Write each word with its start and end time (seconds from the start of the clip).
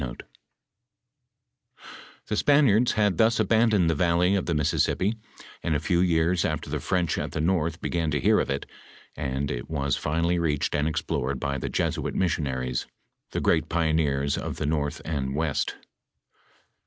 * 0.01 0.03
The 2.25 2.35
Spaniards 2.35 2.93
had 2.93 3.19
thus 3.19 3.39
abandoned 3.39 3.87
the 3.87 3.93
valley 3.93 4.33
of 4.33 4.47
the 4.47 4.55
Mis 4.55 4.73
sissippi, 4.73 5.13
and 5.61 5.75
a 5.75 5.79
few 5.79 6.01
yeai 6.01 6.33
s 6.33 6.43
after 6.43 6.71
the 6.71 6.79
French 6.79 7.19
at 7.19 7.33
the 7.33 7.39
north 7.39 7.79
began 7.81 8.09
to 8.09 8.19
hear 8.19 8.39
of 8.39 8.49
it, 8.49 8.65
and 9.15 9.51
it 9.51 9.69
was 9.69 9.95
finally 9.97 10.39
reached 10.39 10.73
and 10.73 10.87
explored 10.87 11.39
by 11.39 11.59
the 11.59 11.69
Jesuit 11.69 12.15
missionaries, 12.15 12.87
the 13.29 13.39
great 13.41 13.69
pioneers 13.69 14.39
of 14.39 14.55
the 14.55 14.65
north 14.65 15.03
and 15.05 15.35
west. 15.35 15.75